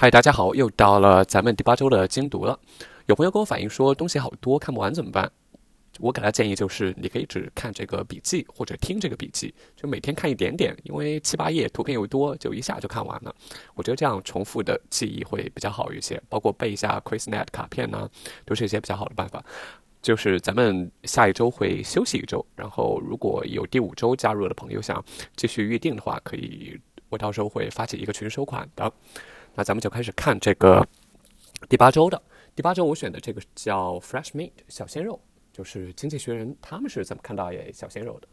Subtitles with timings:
[0.00, 2.56] 嗨，大家好，又到了咱们第八周的精读了。
[3.06, 5.28] 有朋友跟我反映说东西好多看不完怎么办？
[5.98, 13.34] 我给他建议就是，你可以只看这个笔记或者听这个笔记，就每天看一点点，因为七八页图片又多，就一下就看完了。
[13.74, 18.08] 我觉得这样重复的记忆会比较好一些，包括背一下 QuizNet 卡片呢，
[18.46, 19.44] 都是一些比较好的办法。
[20.00, 25.04] 就是咱们下一周会休息一周，然后如果有第五周加入的朋友想
[25.34, 28.92] 继续预定的话，可以，我到时候会发起一个群收款的。
[29.58, 30.86] 那咱们就开始看这个
[31.68, 32.22] 第八周的
[32.54, 35.20] 第八周，我选的这个叫 Fresh Meat 小鲜肉，
[35.52, 38.28] 就是经济学人他们是怎么看到小鲜肉的。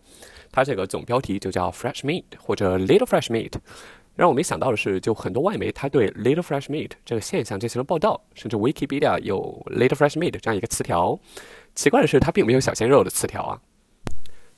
[0.52, 3.54] 它这个总标题就叫 Fresh Meat 或者 Little Fresh Meat。
[4.16, 11.20] 让我没想到的是，就很多外媒它对 Little Fresh Meat 这个现象进行了报道，甚至 Wikipedia 有 Little Fresh Meat 这样一个词条。
[11.74, 13.60] 奇怪的是，它并没有小鲜肉的词条啊。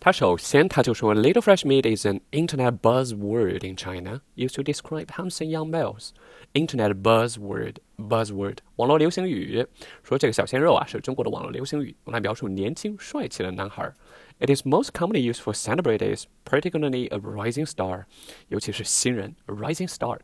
[0.01, 6.11] 他首先他就说，Little fresh meat is an internet buzzword in China, used to describe handsome young males.
[6.55, 9.65] Internet buzzword, buzzword，网络流行语。
[10.03, 13.93] 说这个小鲜肉啊，是中国的网络流行语，用来描述年轻帅气的男孩。
[14.41, 18.07] It is most commonly used for celebrities, particularly a rising star，
[18.49, 20.19] 尤其是新人，a rising star。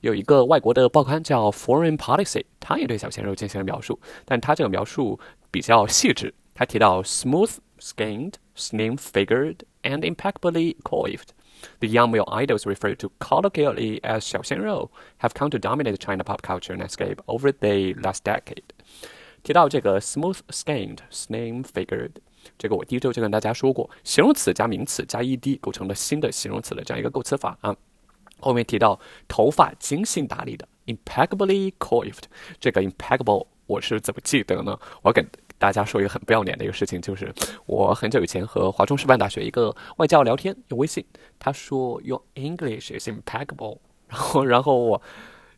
[0.00, 5.20] 有一个外国的报刊叫 Foreign Policy，他也对小鲜肉进行了描述，但他这个描述
[5.52, 6.34] 比较细致。
[6.54, 11.28] 他提到 smooth skinned slim figured, and impeccably coiffed.
[11.80, 14.90] The young male idols referred to colloquially as 小鲜肉
[15.20, 18.62] have come to dominate China pop culture landscape over the last decade.
[19.42, 22.12] 提到这个 smooth skinned, slim figured，
[22.58, 27.74] 这个我第一周就跟大家说过，形容词加名词加 ed 构成了新的形容词的这样一个构词法啊。
[28.40, 28.98] 后面提到
[29.28, 32.24] 头发精心打理的 impeccably coiffed，
[32.60, 34.78] 这个 impeccable 我是怎么记得呢？
[35.02, 35.24] 我跟
[35.57, 37.33] 大家说一个很不要脸的一个事情，就是
[37.65, 41.03] 我很久以前和华中师范大学一个外教聊天，用微信，
[41.39, 45.01] 他说 Your English is impeccable， 然后然后我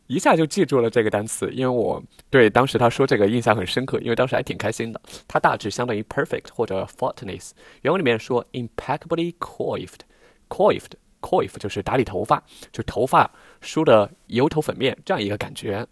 [0.06, 5.00] 一下就记住了这个单词，因为我对当时他说这个印象很深刻，因为当时还挺开心的。
[5.28, 15.86] 它大致相当于 perfect 或者 faultless，原文里面说 impeccably coiffed，coiffed，coiff 就是打理头发，就头发梳的油头粉面这样一个感觉。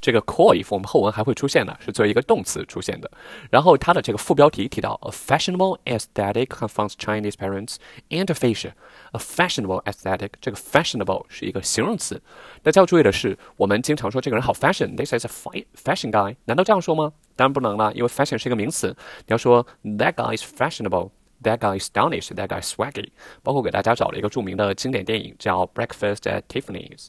[0.00, 3.10] 这个 coif 我们后文还会出现的，是作为一个动词出现的。
[3.50, 7.76] 然后它的这个副标题提到 a fashionable aesthetic confounds Chinese parents
[8.10, 8.72] and fashion。
[9.12, 12.20] a fashionable aesthetic，这个 fashionable 是一个形容词。
[12.62, 17.12] 大家要注意的是，我们经常说这个人好 fashion，this is a fashion guy，难道这样说吗？
[17.34, 18.96] 当然不能了，因为 fashion 是一个名词。
[19.20, 21.10] 你要说 that guy is fashionable。
[21.45, 22.29] That guy is stylish.
[22.29, 23.09] That guy is swaggy.
[23.41, 27.07] 包括给大家找了一个着名的经典电影，叫《Breakfast at Tiffany's》，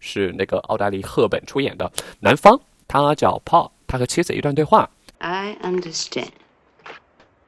[0.00, 1.92] 是那个奥黛丽·赫本出演的。
[2.20, 4.88] 男方他叫 Paul，他和妻子一段对话。
[5.18, 6.30] I understand.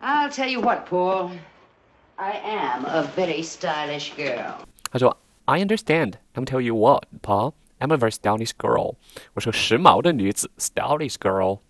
[0.01, 1.31] I'll tell you what, Paul.
[2.17, 4.55] I am a very stylish girl.
[4.91, 6.15] 他说：“I understand.
[6.35, 7.55] Let me tell you what, Paul.
[7.79, 8.97] I'm a very stylish girl.
[9.35, 11.61] 我是个时髦的女子，stylish girl。”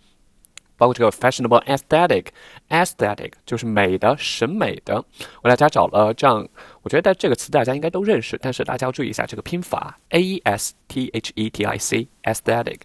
[0.81, 5.03] 包括这个 fashionable aesthetic，aesthetic 就是美的、审美的。
[5.43, 6.47] 我大家找了这样，
[6.83, 12.81] 我觉得这个词大家应该都认识，但是大家要注意一下这个拼法，a e s t h e t i c，aesthetic。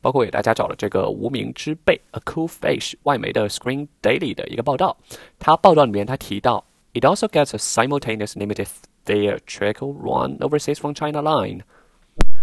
[0.00, 4.96] 包括给大家找了这个无名之辈 a cool fish 外媒的 Screen Daily 的一个报道，
[5.38, 8.68] 它报道里面它提到，it also gets a simultaneous limited
[9.04, 11.60] theatrical run overseas from China Line。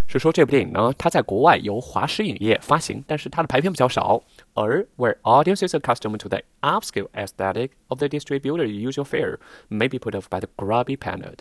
[0.07, 4.23] 是说这部电影呢，它在国外由华视影业发行，但是它的排片比较少。
[4.53, 9.37] 而 where audiences accustomed to the upscale aesthetic of the distributor usual fare
[9.69, 11.33] may be put off by the grubby panel，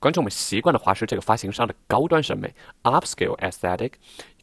[0.00, 2.52] 观众们习惯了华视这个发行商的高端审美
[2.82, 3.92] upscale aesthetic，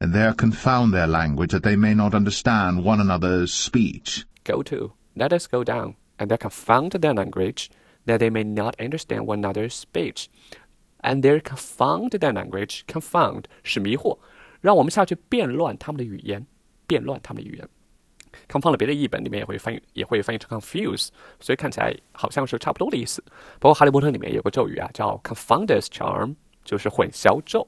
[0.00, 4.24] and there confound their language, that they may not understand one another's speech.
[4.44, 7.68] Go to, let us go down, and there confound their language,
[8.04, 10.28] that they may not understand one another's speech.
[11.01, 14.17] And there confound their language, confound 是迷惑，
[14.61, 16.45] 让我们下去变乱他们的语言，
[16.87, 17.67] 变乱他们的语言。”
[18.49, 21.09] confound 别的译本里面也会翻译，也会翻译成 confuse，
[21.39, 23.23] 所以看起来好像是差不多的意思。
[23.59, 27.67] 包括哈利波特里面有个咒语啊，叫 confounders charm，就是混淆咒。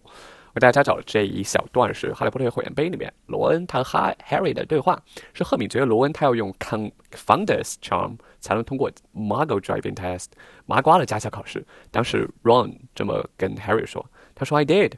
[0.53, 5.01] 为大家找的这一小段是《哈利波特火焰杯》里面罗恩他和 Harry 的对话，
[5.33, 10.27] 是赫敏觉得罗恩他要用 confounders charm 才能通过 Muggle driving test
[10.65, 11.65] 麻瓜的驾校考试。
[11.91, 14.93] 当时 Ron 这么跟 Harry 说，他说 I did。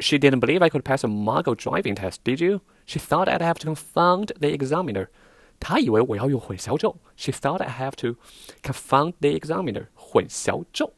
[0.00, 2.62] She didn't believe I could pass a Muggle driving test, did you?
[2.84, 5.06] She thought I'd have to confound the examiner.
[5.60, 6.96] 她以为我要用混淆咒。
[7.16, 8.16] She thought I'd have to
[8.62, 9.86] confound the examiner.
[9.94, 10.92] 混淆咒。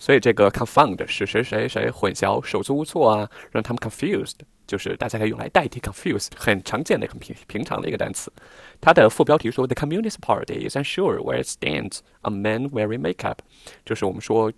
[0.00, 4.36] 所以这个 confound 是谁谁谁混淆、手足无措啊，让他们 confused，
[4.66, 8.32] 就是大家可以用来代替 confused，很常见的、很平平常的一个单词。
[8.80, 13.36] 它的副标题说 The Communist Party is unsure where it stands on men wearing makeup，
[13.84, 14.50] 就是我们说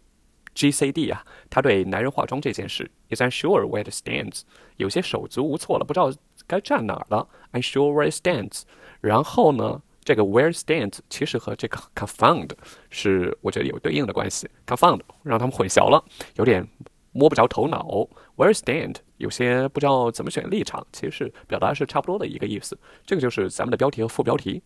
[0.55, 4.43] GCD 啊，他对男人化妆这件事 is unsure where it stands，
[4.77, 6.13] 有些手足无措了，不知道
[6.47, 7.29] 该站哪儿了。
[7.53, 8.63] unsure where it stands。
[9.01, 12.51] 然后呢，这个 where stands 其实和这个 confound
[12.91, 14.49] 是我觉得有对应的关系。
[14.67, 16.05] confound 让他们混淆了，
[16.37, 16.67] 有点
[17.13, 17.87] 摸不着头脑。
[18.37, 22.77] where stand 有些不知道怎么选立场，其实表达是差不多的一个意思。
[23.07, 24.63] 这个就是咱们的标题和副标题。